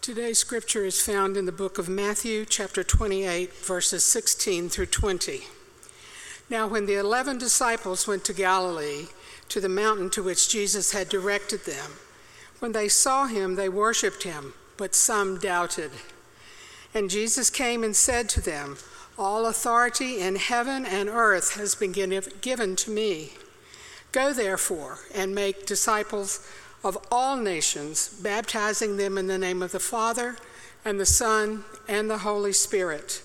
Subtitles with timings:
[0.00, 5.42] Today's scripture is found in the book of Matthew, chapter 28, verses 16 through 20.
[6.48, 9.08] Now, when the eleven disciples went to Galilee,
[9.50, 11.90] to the mountain to which Jesus had directed them,
[12.60, 15.90] when they saw him, they worshiped him, but some doubted.
[16.94, 18.78] And Jesus came and said to them,
[19.18, 23.32] All authority in heaven and earth has been given to me.
[24.12, 26.40] Go therefore and make disciples
[26.82, 30.36] of all nations, baptizing them in the name of the Father
[30.84, 33.22] and the Son and the Holy Spirit,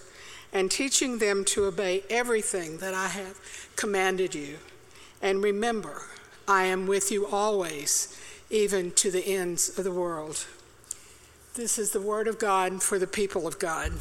[0.52, 3.40] and teaching them to obey everything that I have
[3.76, 4.58] commanded you.
[5.22, 6.04] And remember,
[6.48, 8.20] I am with you always,
[8.50, 10.45] even to the ends of the world.
[11.56, 13.94] This is the word of God for the people of God.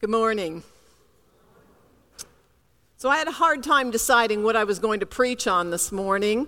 [0.00, 0.62] Good morning.
[2.96, 5.92] So, I had a hard time deciding what I was going to preach on this
[5.92, 6.46] morning.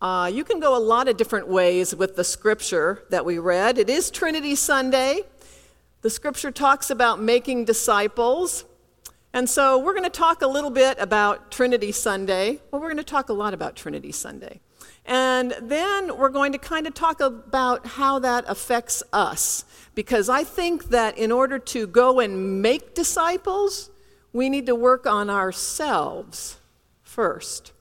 [0.00, 3.76] Uh, you can go a lot of different ways with the scripture that we read.
[3.76, 5.24] It is Trinity Sunday.
[6.00, 8.64] The scripture talks about making disciples.
[9.34, 12.60] And so we're going to talk a little bit about Trinity Sunday.
[12.70, 14.60] Well, we're going to talk a lot about Trinity Sunday.
[15.04, 19.66] And then we're going to kind of talk about how that affects us.
[19.94, 23.90] Because I think that in order to go and make disciples,
[24.32, 26.56] we need to work on ourselves
[27.02, 27.72] first.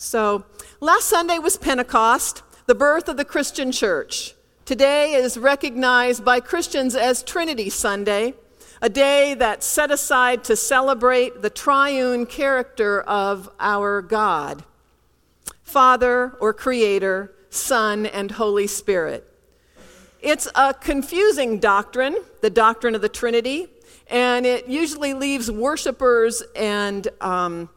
[0.00, 0.44] So,
[0.78, 4.32] last Sunday was Pentecost, the birth of the Christian church.
[4.64, 8.34] Today is recognized by Christians as Trinity Sunday,
[8.80, 14.62] a day that's set aside to celebrate the triune character of our God
[15.64, 19.26] Father or Creator, Son, and Holy Spirit.
[20.20, 23.66] It's a confusing doctrine, the doctrine of the Trinity,
[24.06, 27.68] and it usually leaves worshipers and um,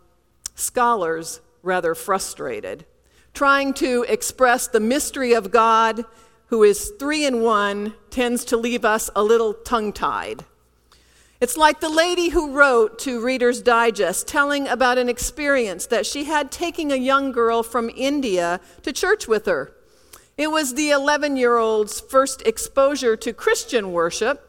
[0.54, 2.86] scholars rather frustrated.
[3.34, 6.06] Trying to express the mystery of God,
[6.48, 10.46] who is three in one, tends to leave us a little tongue tied.
[11.40, 16.26] It's like the lady who wrote to Reader's Digest telling about an experience that she
[16.26, 19.74] had taking a young girl from India to church with her.
[20.38, 24.48] It was the 11 year old's first exposure to Christian worship,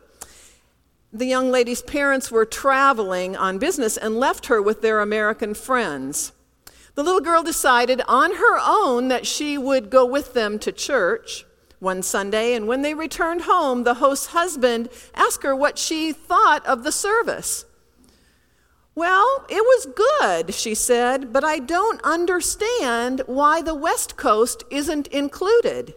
[1.15, 6.33] the young lady's parents were traveling on business and left her with their American friends.
[6.95, 11.47] The little girl decided on her own that she would go with them to church
[11.79, 16.65] one Sunday, and when they returned home, the host's husband asked her what she thought
[16.65, 17.65] of the service.
[18.95, 19.89] Well, it was
[20.21, 25.95] good, she said, but I don't understand why the West Coast isn't included.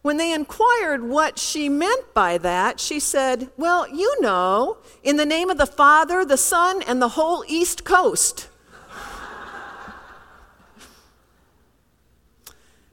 [0.00, 5.26] When they inquired what she meant by that, she said, Well, you know, in the
[5.26, 8.47] name of the Father, the Son, and the whole East Coast.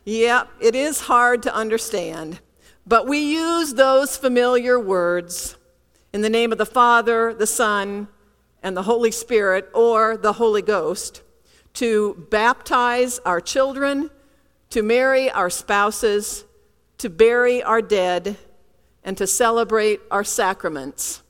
[0.05, 2.39] Yep, it is hard to understand,
[2.88, 5.57] but we use those familiar words
[6.13, 8.07] in the name of the Father, the Son,
[8.63, 11.21] and the Holy Spirit, or the Holy Ghost,
[11.73, 14.09] to baptize our children,
[14.69, 16.45] to marry our spouses
[16.97, 18.37] to bury our dead,
[19.03, 21.22] and to celebrate our sacraments.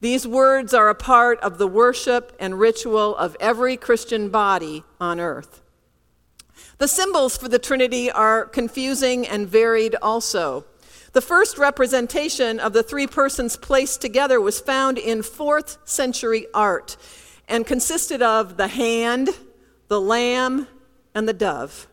[0.00, 5.20] These words are a part of the worship and ritual of every Christian body on
[5.20, 5.62] earth.
[6.80, 10.64] The symbols for the Trinity are confusing and varied also.
[11.12, 16.96] The first representation of the three persons placed together was found in fourth century art
[17.46, 19.28] and consisted of the hand,
[19.88, 20.68] the lamb,
[21.14, 21.86] and the dove.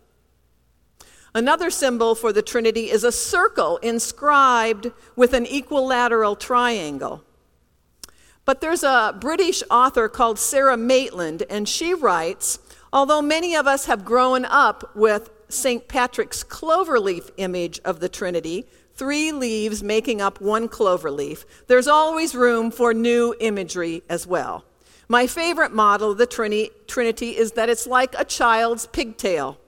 [1.35, 7.25] Another symbol for the Trinity is a circle inscribed with an equilateral triangle.
[8.45, 12.59] But there's a British author called Sarah Maitland, and she writes
[12.97, 15.87] Although many of us have grown up with St.
[15.87, 18.65] Patrick's cloverleaf image of the Trinity,
[18.95, 24.65] three leaves making up one cloverleaf, there's always room for new imagery as well.
[25.07, 29.59] My favorite model of the Trinity is that it's like a child's pigtail.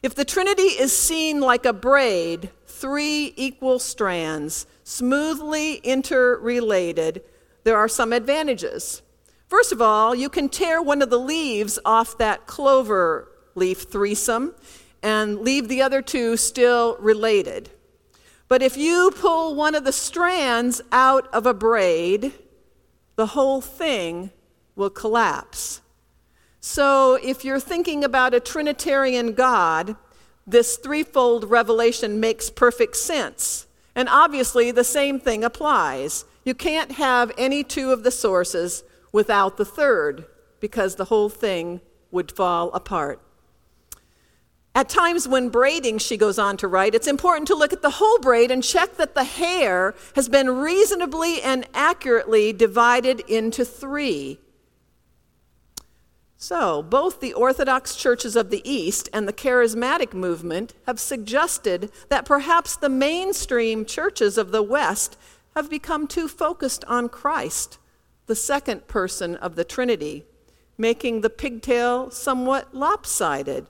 [0.00, 7.24] If the Trinity is seen like a braid, three equal strands, smoothly interrelated,
[7.64, 9.02] there are some advantages.
[9.50, 13.26] First of all, you can tear one of the leaves off that clover
[13.56, 14.54] leaf threesome
[15.02, 17.68] and leave the other two still related.
[18.46, 22.32] But if you pull one of the strands out of a braid,
[23.16, 24.30] the whole thing
[24.76, 25.80] will collapse.
[26.60, 29.96] So, if you're thinking about a Trinitarian God,
[30.46, 33.66] this threefold revelation makes perfect sense.
[33.96, 36.24] And obviously, the same thing applies.
[36.44, 40.26] You can't have any two of the sources without the third,
[40.60, 41.80] because the whole thing
[42.10, 43.20] would fall apart.
[44.74, 47.90] At times when braiding, she goes on to write, it's important to look at the
[47.90, 54.38] whole braid and check that the hair has been reasonably and accurately divided into three.
[56.36, 62.24] So, both the Orthodox churches of the East and the charismatic movement have suggested that
[62.24, 65.18] perhaps the mainstream churches of the West
[65.54, 67.78] have become too focused on Christ,
[68.26, 70.24] the second person of the Trinity,
[70.78, 73.66] making the pigtail somewhat lopsided.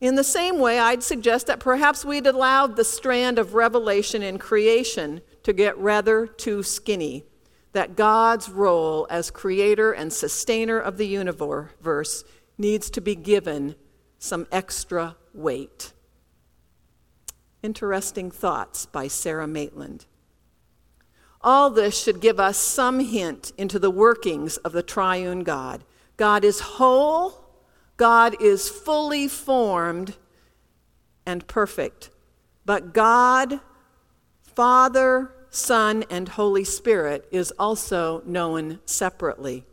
[0.00, 4.38] In the same way, I'd suggest that perhaps we'd allowed the strand of revelation in
[4.38, 7.24] creation to get rather too skinny
[7.76, 12.24] that God's role as creator and sustainer of the universe
[12.56, 13.74] needs to be given
[14.18, 15.92] some extra weight.
[17.62, 20.06] Interesting thoughts by Sarah Maitland.
[21.46, 25.84] All this should give us some hint into the workings of the triune God.
[26.16, 27.44] God is whole,
[27.96, 30.16] God is fully formed
[31.24, 32.10] and perfect.
[32.64, 33.60] But God,
[34.42, 39.64] Father, Son, and Holy Spirit is also known separately.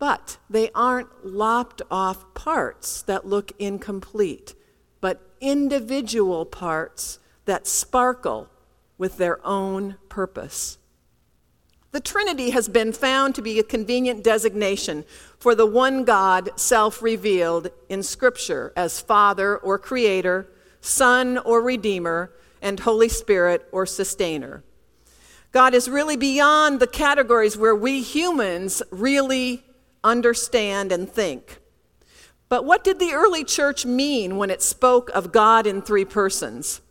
[0.00, 4.56] But they aren't lopped off parts that look incomplete,
[5.00, 8.48] but individual parts that sparkle
[9.00, 10.76] with their own purpose.
[11.92, 15.04] The Trinity has been found to be a convenient designation
[15.38, 20.52] for the one God self revealed in Scripture as Father or Creator,
[20.82, 22.30] Son or Redeemer,
[22.62, 24.62] and Holy Spirit or sustainer.
[25.50, 29.64] God is really beyond the categories where we humans really
[30.04, 31.58] understand and think.
[32.50, 36.82] But what did the early church mean when it spoke of God in three persons?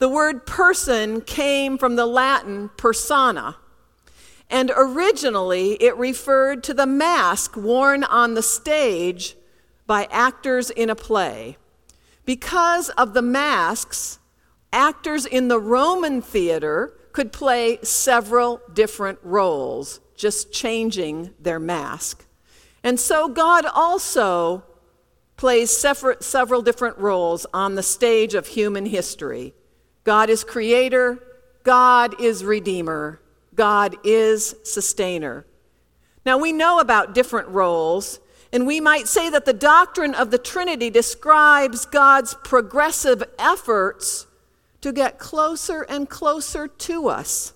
[0.00, 3.56] The word person came from the Latin persona,
[4.48, 9.36] and originally it referred to the mask worn on the stage
[9.86, 11.58] by actors in a play.
[12.24, 14.18] Because of the masks,
[14.72, 22.24] actors in the Roman theater could play several different roles, just changing their mask.
[22.82, 24.64] And so God also
[25.36, 29.52] plays several different roles on the stage of human history.
[30.04, 31.22] God is creator,
[31.62, 33.20] God is redeemer,
[33.54, 35.44] God is sustainer.
[36.24, 38.20] Now we know about different roles,
[38.52, 44.26] and we might say that the doctrine of the Trinity describes God's progressive efforts
[44.80, 47.52] to get closer and closer to us.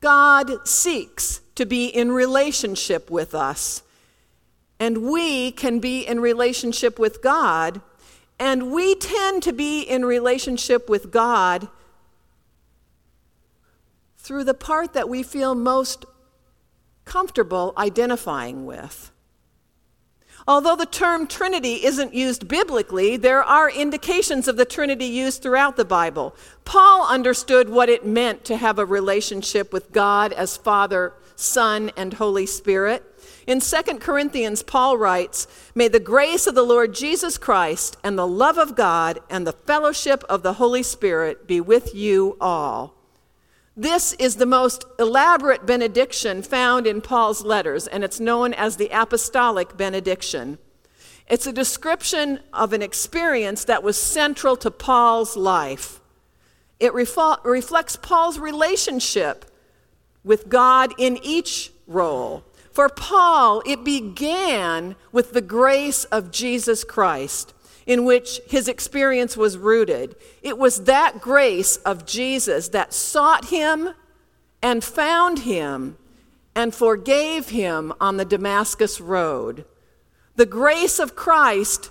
[0.00, 3.82] God seeks to be in relationship with us,
[4.78, 7.80] and we can be in relationship with God,
[8.40, 11.68] and we tend to be in relationship with God
[14.16, 16.06] through the part that we feel most
[17.04, 19.12] comfortable identifying with.
[20.48, 25.76] Although the term Trinity isn't used biblically, there are indications of the Trinity used throughout
[25.76, 26.34] the Bible.
[26.64, 32.14] Paul understood what it meant to have a relationship with God as Father, Son, and
[32.14, 33.04] Holy Spirit.
[33.46, 38.26] In 2 Corinthians, Paul writes, May the grace of the Lord Jesus Christ and the
[38.26, 42.94] love of God and the fellowship of the Holy Spirit be with you all.
[43.76, 48.90] This is the most elaborate benediction found in Paul's letters, and it's known as the
[48.92, 50.58] Apostolic Benediction.
[51.28, 56.00] It's a description of an experience that was central to Paul's life.
[56.80, 59.44] It refl- reflects Paul's relationship
[60.24, 62.44] with God in each role.
[62.80, 67.52] For Paul, it began with the grace of Jesus Christ
[67.84, 70.16] in which his experience was rooted.
[70.40, 73.90] It was that grace of Jesus that sought him
[74.62, 75.98] and found him
[76.54, 79.66] and forgave him on the Damascus Road.
[80.36, 81.90] The grace of Christ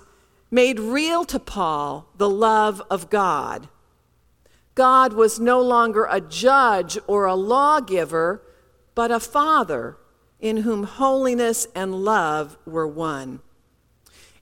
[0.50, 3.68] made real to Paul the love of God.
[4.74, 8.42] God was no longer a judge or a lawgiver,
[8.96, 9.96] but a father
[10.40, 13.40] in whom holiness and love were one.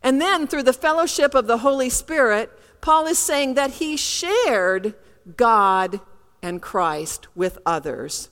[0.02, 2.50] And then through the fellowship of the Holy Spirit,
[2.80, 4.94] Paul is saying that he shared
[5.36, 6.00] God
[6.42, 8.30] and Christ with others.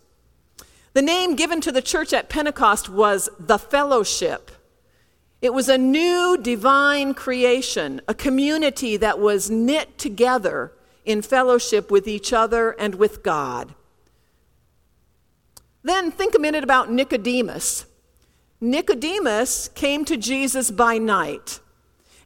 [0.92, 4.50] The name given to the church at Pentecost was the fellowship.
[5.42, 10.72] It was a new divine creation, a community that was knit together
[11.04, 13.74] in fellowship with each other and with God.
[15.86, 17.86] Then think a minute about Nicodemus.
[18.60, 21.60] Nicodemus came to Jesus by night.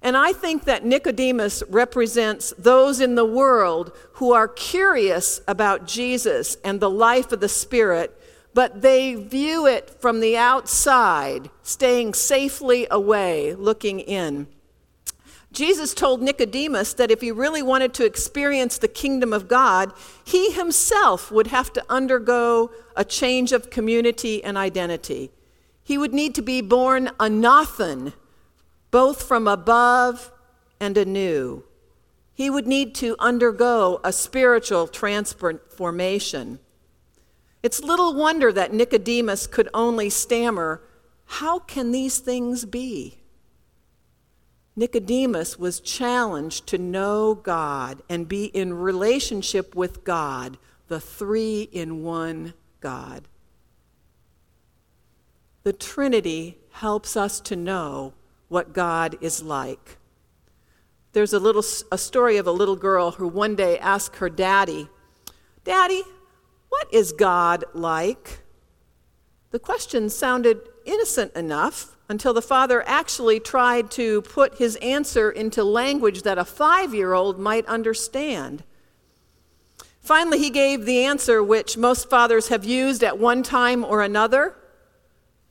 [0.00, 6.56] And I think that Nicodemus represents those in the world who are curious about Jesus
[6.64, 8.18] and the life of the Spirit,
[8.54, 14.46] but they view it from the outside, staying safely away, looking in.
[15.52, 19.92] Jesus told Nicodemus that if he really wanted to experience the kingdom of God,
[20.24, 25.32] he himself would have to undergo a change of community and identity.
[25.82, 28.12] He would need to be born anothen,
[28.92, 30.30] both from above
[30.78, 31.64] and anew.
[32.32, 36.60] He would need to undergo a spiritual transformation.
[37.62, 40.80] It's little wonder that Nicodemus could only stammer,
[41.26, 43.19] How can these things be?
[44.80, 50.56] Nicodemus was challenged to know God and be in relationship with God,
[50.88, 53.28] the three in one God.
[55.64, 58.14] The Trinity helps us to know
[58.48, 59.98] what God is like.
[61.12, 64.88] There's a little a story of a little girl who one day asked her daddy,
[65.62, 66.04] "Daddy,
[66.70, 68.40] what is God like?"
[69.50, 75.62] The question sounded innocent enough, until the father actually tried to put his answer into
[75.62, 78.64] language that a five year old might understand.
[80.00, 84.56] Finally, he gave the answer which most fathers have used at one time or another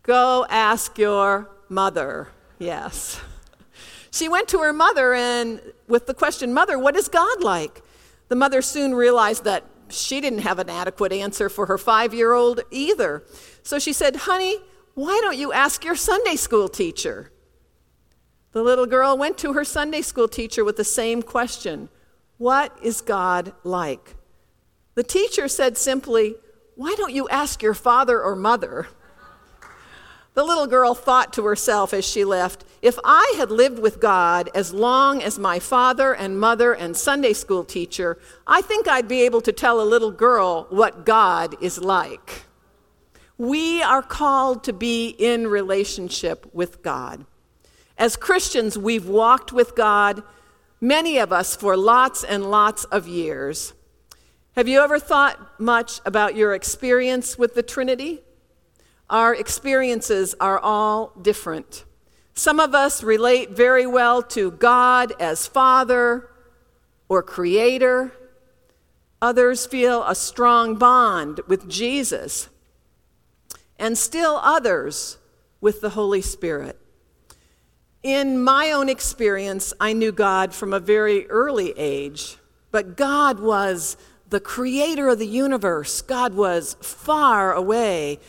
[0.03, 2.29] Go ask your mother.
[2.57, 3.21] Yes.
[4.11, 7.83] She went to her mother and with the question, Mother, what is God like?
[8.27, 12.33] The mother soon realized that she didn't have an adequate answer for her five year
[12.33, 13.23] old either.
[13.61, 14.57] So she said, Honey,
[14.99, 17.31] why don't you ask your Sunday school teacher?
[18.51, 21.87] The little girl went to her Sunday school teacher with the same question
[22.37, 24.15] What is God like?
[24.95, 26.35] The teacher said simply,
[26.75, 28.87] Why don't you ask your father or mother?
[30.33, 34.49] The little girl thought to herself as she left, If I had lived with God
[34.53, 39.21] as long as my father and mother and Sunday school teacher, I think I'd be
[39.21, 42.48] able to tell a little girl what God is like.
[43.39, 47.25] We are called to be in relationship with God.
[47.97, 50.23] As Christians, we've walked with God,
[50.81, 53.71] many of us, for lots and lots of years.
[54.57, 58.23] Have you ever thought much about your experience with the Trinity?
[59.09, 61.85] Our experiences are all different.
[62.33, 66.29] Some of us relate very well to God as Father
[67.07, 68.11] or Creator.
[69.21, 72.49] Others feel a strong bond with Jesus
[73.79, 75.17] and still others
[75.61, 76.79] with the Holy Spirit.
[78.03, 82.37] In my own experience, I knew God from a very early age,
[82.71, 83.97] but God was
[84.29, 86.01] the creator of the universe.
[86.01, 88.19] God was far away.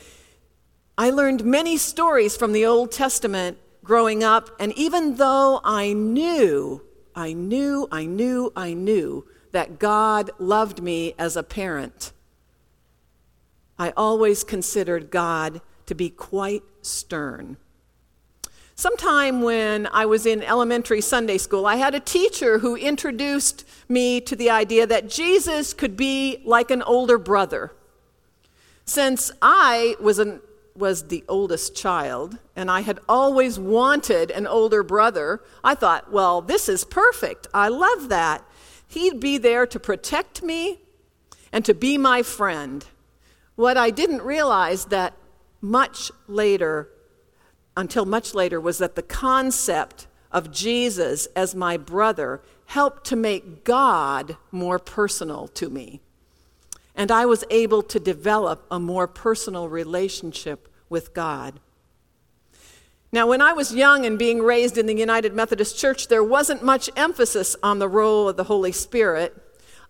[0.97, 6.83] I learned many stories from the Old Testament growing up, and even though I knew,
[7.14, 12.12] I knew, I knew, I knew that God loved me as a parent,
[13.81, 17.57] I always considered God to be quite stern.
[18.75, 24.21] Sometime when I was in elementary Sunday school, I had a teacher who introduced me
[24.21, 27.73] to the idea that Jesus could be like an older brother.
[28.85, 30.43] Since I was, an,
[30.77, 36.43] was the oldest child and I had always wanted an older brother, I thought, well,
[36.43, 37.47] this is perfect.
[37.55, 38.45] I love that.
[38.87, 40.81] He'd be there to protect me
[41.51, 42.85] and to be my friend.
[43.61, 45.12] What I didn't realize that
[45.61, 46.88] much later,
[47.76, 53.62] until much later, was that the concept of Jesus as my brother helped to make
[53.62, 56.00] God more personal to me.
[56.95, 61.61] And I was able to develop a more personal relationship with God.
[63.12, 66.64] Now, when I was young and being raised in the United Methodist Church, there wasn't
[66.64, 69.37] much emphasis on the role of the Holy Spirit.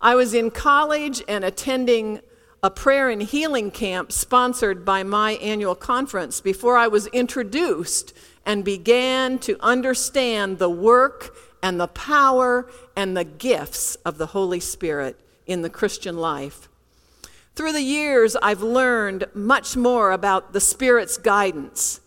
[0.01, 2.19] I was in college and attending
[2.63, 8.13] a prayer and healing camp sponsored by my annual conference before I was introduced
[8.45, 14.59] and began to understand the work and the power and the gifts of the Holy
[14.59, 16.69] Spirit in the Christian life.
[17.55, 21.99] Through the years, I've learned much more about the Spirit's guidance.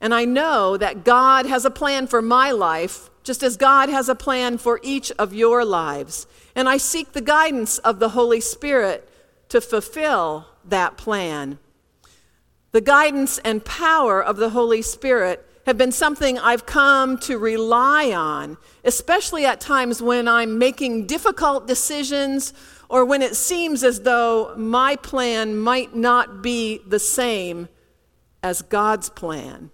[0.00, 4.08] And I know that God has a plan for my life, just as God has
[4.08, 6.26] a plan for each of your lives.
[6.54, 9.06] And I seek the guidance of the Holy Spirit
[9.50, 11.58] to fulfill that plan.
[12.72, 18.12] The guidance and power of the Holy Spirit have been something I've come to rely
[18.12, 22.52] on, especially at times when I'm making difficult decisions
[22.88, 27.68] or when it seems as though my plan might not be the same
[28.42, 29.70] as God's plan.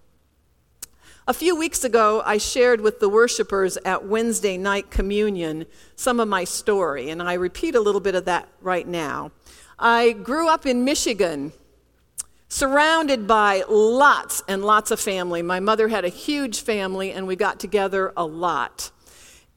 [1.28, 5.66] A few weeks ago, I shared with the worshipers at Wednesday night communion
[5.96, 9.32] some of my story, and I repeat a little bit of that right now.
[9.78, 11.52] I grew up in Michigan,
[12.48, 15.42] surrounded by lots and lots of family.
[15.42, 18.90] My mother had a huge family, and we got together a lot.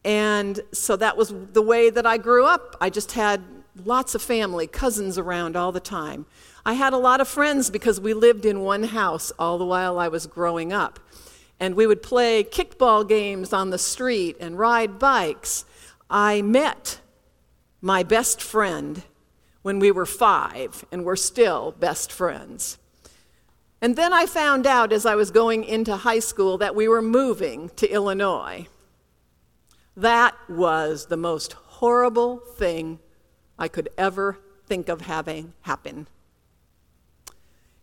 [0.04, 2.76] And so that was the way that I grew up.
[2.82, 3.42] I just had
[3.86, 6.26] lots of family, cousins around all the time.
[6.66, 10.00] I had a lot of friends because we lived in one house all the while
[10.00, 11.00] I was growing up.
[11.62, 15.64] And we would play kickball games on the street and ride bikes.
[16.10, 17.00] I met
[17.82, 19.04] my best friend
[19.62, 22.78] when we were five, and we're still best friends.
[23.82, 27.02] And then I found out as I was going into high school that we were
[27.02, 28.68] moving to Illinois.
[29.96, 33.00] That was the most horrible thing
[33.58, 36.08] I could ever think of having happen.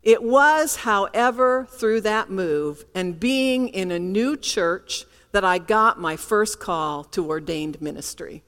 [0.03, 6.01] It was, however, through that move and being in a new church that I got
[6.01, 8.43] my first call to ordained ministry.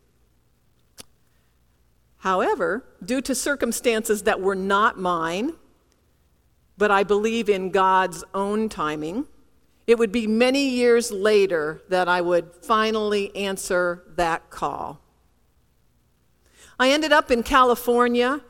[2.18, 5.54] However, due to circumstances that were not mine,
[6.76, 9.26] but I believe in God's own timing,
[9.86, 15.00] it would be many years later that I would finally answer that call.
[16.78, 18.40] I ended up in California.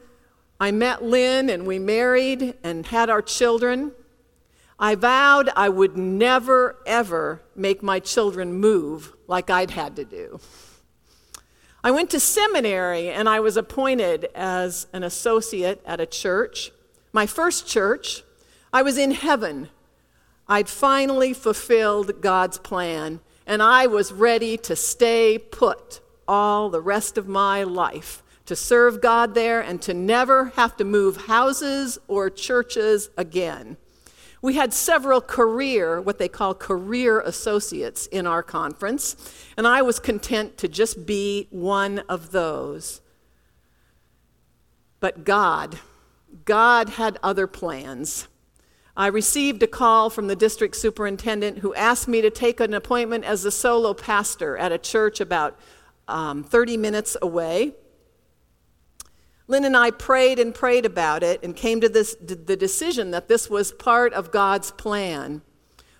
[0.60, 3.92] I met Lynn and we married and had our children.
[4.78, 10.40] I vowed I would never, ever make my children move like I'd had to do.
[11.82, 16.72] I went to seminary and I was appointed as an associate at a church.
[17.12, 18.24] My first church,
[18.72, 19.68] I was in heaven.
[20.48, 27.16] I'd finally fulfilled God's plan and I was ready to stay put all the rest
[27.16, 32.30] of my life to serve God there and to never have to move houses or
[32.30, 33.76] churches again.
[34.40, 39.16] We had several career, what they call career associates in our conference,
[39.56, 43.00] and I was content to just be one of those.
[45.00, 45.78] But God,
[46.44, 48.28] God had other plans.
[48.96, 53.24] I received a call from the district superintendent who asked me to take an appointment
[53.24, 55.56] as a solo pastor at a church about
[56.08, 57.74] um, 30 minutes away.
[59.48, 63.28] Lynn and I prayed and prayed about it and came to this, the decision that
[63.28, 65.40] this was part of God's plan.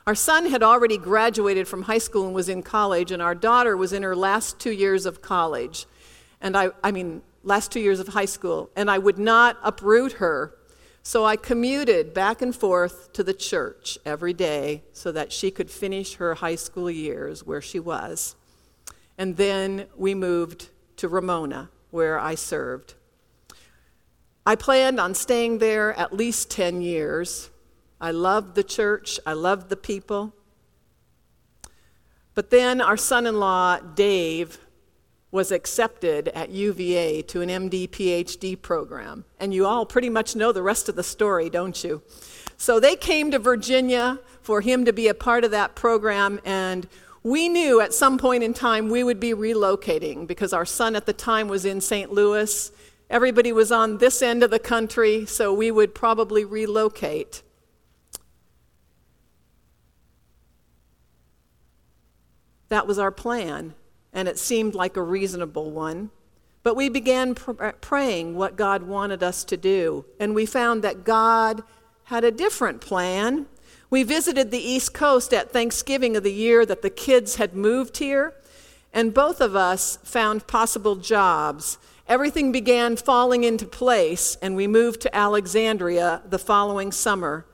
[0.07, 3.77] Our son had already graduated from high school and was in college, and our daughter
[3.77, 5.87] was in her last two years of college.
[6.41, 8.71] And I, I mean, last two years of high school.
[8.77, 10.55] And I would not uproot her.
[11.03, 15.71] So I commuted back and forth to the church every day so that she could
[15.71, 18.37] finish her high school years where she was.
[19.17, 22.95] And then we moved to Ramona, where I served.
[24.49, 27.51] I planned on staying there at least 10 years.
[28.01, 30.33] I loved the church, I loved the people.
[32.35, 34.57] But then our son in law, Dave,
[35.31, 39.27] was accepted at UVA to an MD PhD program.
[39.39, 42.01] And you all pretty much know the rest of the story, don't you?
[42.57, 46.89] So they came to Virginia for him to be a part of that program, and
[47.23, 51.05] we knew at some point in time we would be relocating because our son at
[51.05, 52.11] the time was in St.
[52.11, 52.73] Louis
[53.11, 57.42] Everybody was on this end of the country, so we would probably relocate.
[62.68, 63.75] That was our plan,
[64.12, 66.11] and it seemed like a reasonable one.
[66.62, 70.83] But we began pr- uh, praying what God wanted us to do, and we found
[70.83, 71.62] that God
[72.05, 73.47] had a different plan.
[73.88, 77.99] We visited the East Coast at Thanksgiving of the year that the kids had moved
[77.99, 78.35] here,
[78.92, 85.03] and both of us found possible jobs Everything began falling into place, and we moved
[85.03, 87.44] to Alexandria the following summer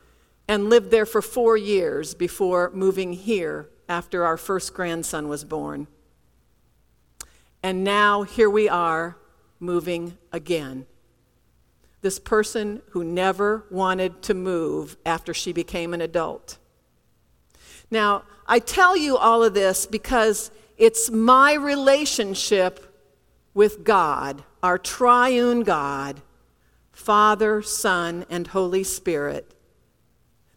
[0.46, 5.88] and lived there for four years before moving here after our first grandson was born.
[7.64, 9.16] And now here we are
[9.58, 10.86] moving again.
[12.02, 16.58] This person who never wanted to move after she became an adult.
[17.90, 22.93] Now, I tell you all of this because it's my relationship
[23.54, 26.20] with God, our triune God,
[26.92, 29.54] Father, Son, and Holy Spirit,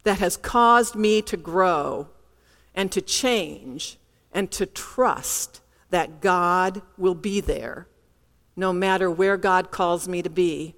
[0.02, 2.08] that has caused me to grow
[2.74, 3.98] and to change
[4.32, 7.88] and to trust that God will be there
[8.58, 10.74] no matter where God calls me to be.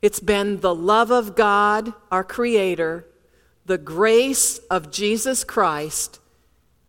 [0.00, 3.06] It's been the love of God, our Creator,
[3.66, 6.18] the grace of Jesus Christ,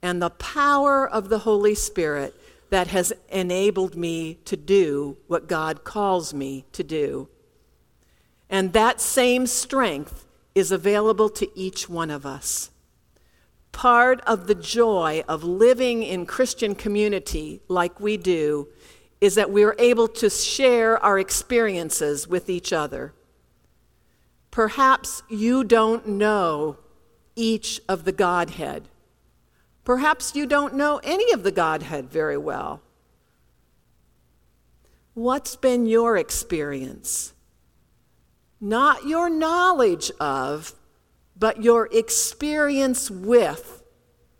[0.01, 2.33] and the power of the Holy Spirit
[2.73, 7.29] that has enabled me to do what God calls me to do.
[8.49, 12.71] And that same strength is available to each one of us.
[13.71, 18.69] Part of the joy of living in Christian community like we do
[19.21, 23.13] is that we are able to share our experiences with each other.
[24.49, 26.77] Perhaps you don't know
[27.35, 28.89] each of the Godhead,
[29.83, 32.81] Perhaps you don't know any of the Godhead very well.
[35.13, 37.33] What's been your experience?
[38.61, 40.73] Not your knowledge of,
[41.37, 43.83] but your experience with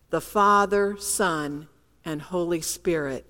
[0.09, 1.67] the Father, Son,
[2.05, 3.25] and Holy Spirit.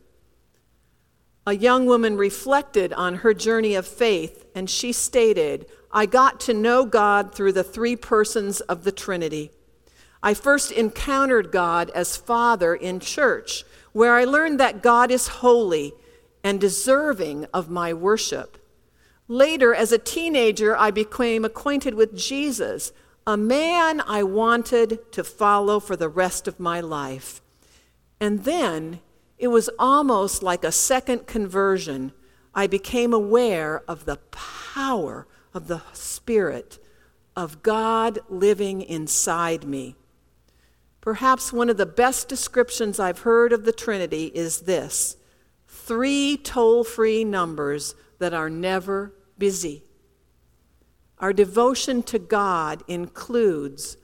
[1.45, 6.53] A young woman reflected on her journey of faith, and she stated, I got to
[6.53, 9.51] know God through the three persons of the Trinity.
[10.25, 15.93] I first encountered God as Father in church, where I learned that God is holy
[16.45, 18.57] and deserving of my worship.
[19.27, 22.93] Later, as a teenager, I became acquainted with Jesus,
[23.27, 27.41] a man I wanted to follow for the rest of my life.
[28.19, 29.01] And then
[29.37, 32.13] it was almost like a second conversion.
[32.55, 36.79] I became aware of the power of the Spirit
[37.35, 39.97] of God living inside me.
[41.03, 45.17] Perhaps one of the best descriptions I've heard of the Trinity is this
[45.67, 49.83] three toll free numbers that are never busy.
[51.19, 53.97] Our devotion to God includes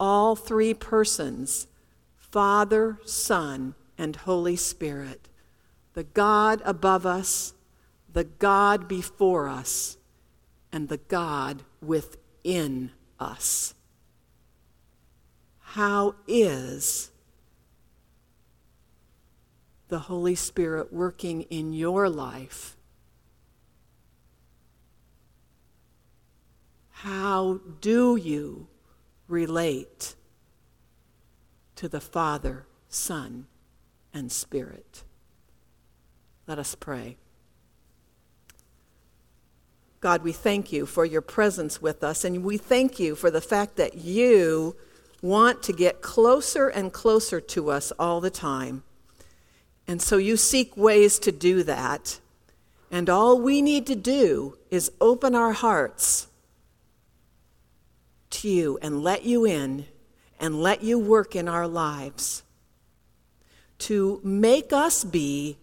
[0.00, 1.68] all three persons
[2.16, 5.28] Father, Son, and Holy Spirit.
[5.92, 7.54] The God above us,
[8.12, 9.98] the God before us,
[10.72, 13.74] and the God within us.
[15.74, 17.10] How is
[19.88, 22.76] the Holy Spirit working in your life?
[26.90, 28.68] How do you
[29.26, 30.14] relate
[31.74, 33.48] to the Father, Son,
[34.12, 35.02] and Spirit?
[36.46, 37.16] Let us pray.
[39.98, 43.40] God, we thank you for your presence with us, and we thank you for the
[43.40, 44.76] fact that you
[45.24, 48.82] want to get closer and closer to us all the time.
[49.88, 52.20] And so you seek ways to do that.
[52.90, 56.26] And all we need to do is open our hearts
[58.30, 59.86] to you and let you in
[60.38, 62.42] and let you work in our lives
[63.78, 65.56] to make us be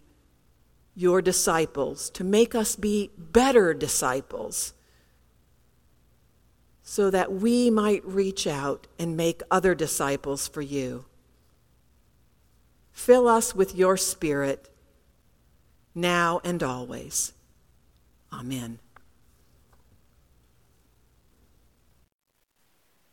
[0.96, 4.74] your disciples, to make us be better disciples,
[6.92, 11.06] so that we might reach out and make other disciples for you.
[12.92, 14.70] Fill us with your Spirit
[15.96, 17.32] now and always.
[18.34, 18.80] Amen.